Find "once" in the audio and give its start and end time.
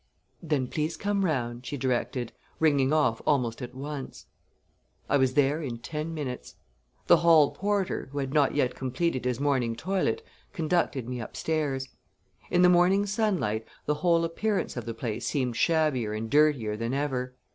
3.75-4.25